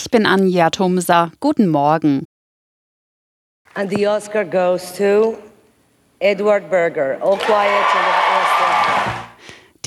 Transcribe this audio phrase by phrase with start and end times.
[0.00, 1.32] Ich bin Anja Tumsa.
[1.40, 2.24] Guten Morgen.
[3.74, 5.36] And the Oscar goes to
[6.20, 7.18] Edward Berger.
[7.20, 7.84] All quiet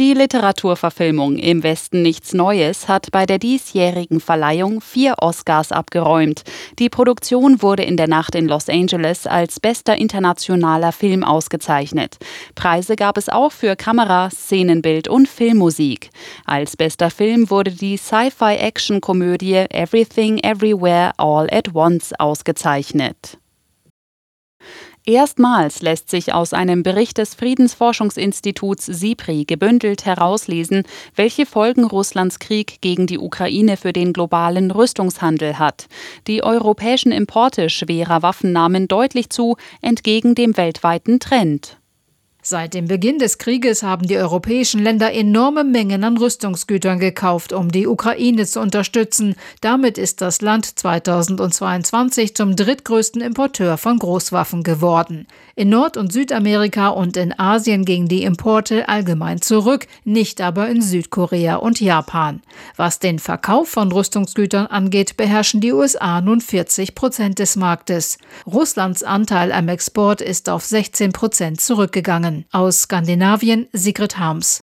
[0.02, 6.42] die Literaturverfilmung Im Westen nichts Neues hat bei der diesjährigen Verleihung vier Oscars abgeräumt.
[6.79, 12.18] Die Produktion wurde in der Nacht in Los Angeles als bester internationaler Film ausgezeichnet.
[12.56, 16.09] Preise gab es auch für Kamera, Szenenbild und Filmmusik.
[16.45, 23.38] Als bester Film wurde die Sci-Fi-Action-Komödie Everything Everywhere All at Once ausgezeichnet.
[25.05, 30.84] Erstmals lässt sich aus einem Bericht des Friedensforschungsinstituts SIPRI gebündelt herauslesen,
[31.16, 35.88] welche Folgen Russlands Krieg gegen die Ukraine für den globalen Rüstungshandel hat.
[36.27, 41.80] Die europäischen Importe schwerer Waffen nahmen deutlich zu, entgegen dem weltweiten Trend.
[42.44, 47.72] Seit dem Beginn des Krieges haben die europäischen Länder enorme Mengen an Rüstungsgütern gekauft, um
[47.72, 49.36] die Ukraine zu unterstützen.
[49.62, 55.27] Damit ist das Land 2022 zum drittgrößten Importeur von Großwaffen geworden.
[55.55, 60.82] In Nord- und Südamerika und in Asien gingen die Importe allgemein zurück, nicht aber in
[60.82, 62.41] Südkorea und Japan.
[62.76, 68.17] Was den Verkauf von Rüstungsgütern angeht, beherrschen die USA nun 40 Prozent des Marktes.
[68.51, 72.30] Russlands Anteil am Export ist auf 16 Prozent zurückgegangen.
[72.31, 74.61] Themen aus Skandinavien Sigrid Harms.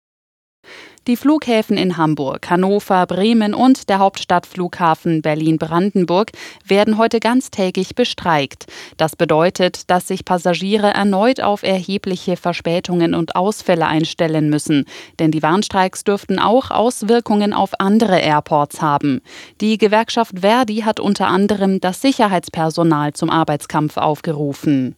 [1.07, 6.31] Die Flughäfen in Hamburg, Hannover, Bremen und der Hauptstadtflughafen Berlin-Brandenburg
[6.65, 8.65] werden heute ganztägig bestreikt.
[8.97, 14.87] Das bedeutet, dass sich Passagiere erneut auf erhebliche Verspätungen und Ausfälle einstellen müssen.
[15.19, 19.21] Denn die Warnstreiks dürften auch Auswirkungen auf andere Airports haben.
[19.61, 24.97] Die Gewerkschaft Verdi hat unter anderem das Sicherheitspersonal zum Arbeitskampf aufgerufen.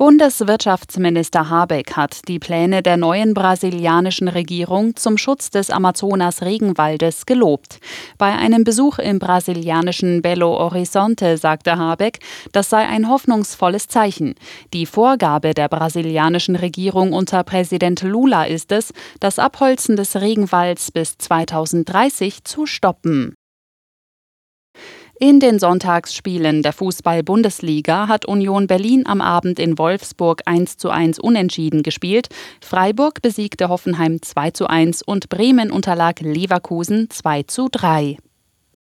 [0.00, 7.80] Bundeswirtschaftsminister Habeck hat die Pläne der neuen brasilianischen Regierung zum Schutz des Amazonas-Regenwaldes gelobt.
[8.16, 12.20] Bei einem Besuch im brasilianischen Belo Horizonte sagte Habeck,
[12.52, 14.36] das sei ein hoffnungsvolles Zeichen.
[14.72, 21.18] Die Vorgabe der brasilianischen Regierung unter Präsident Lula ist es, das Abholzen des Regenwalds bis
[21.18, 23.34] 2030 zu stoppen.
[25.22, 31.18] In den Sonntagsspielen der Fußball-Bundesliga hat Union Berlin am Abend in Wolfsburg 1 zu 1
[31.18, 32.28] unentschieden gespielt.
[32.62, 38.16] Freiburg besiegte Hoffenheim 2 zu 1 und Bremen unterlag Leverkusen 2 zu 3.